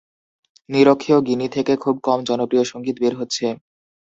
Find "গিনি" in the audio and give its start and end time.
1.21-1.47